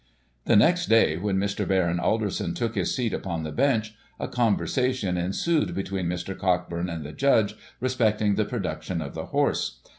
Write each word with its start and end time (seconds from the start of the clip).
The 0.45 0.55
next 0.55 0.87
day, 0.87 1.15
when 1.17 1.37
Mr. 1.37 1.67
Baron 1.67 1.99
Alderson 1.99 2.55
took 2.55 2.73
his 2.73 2.95
seat 2.95 3.13
upon 3.13 3.43
the 3.43 3.51
Bench, 3.51 3.93
a 4.19 4.27
conversation 4.27 5.15
ensued 5.15 5.75
between 5.75 6.07
Mr. 6.07 6.35
Cockburn 6.35 6.89
and 6.89 7.05
the 7.05 7.11
Judge, 7.13 7.53
respecting 7.79 8.33
the 8.33 8.45
production 8.45 8.99
of 8.99 9.13
the 9.13 9.25
horse. 9.27 9.79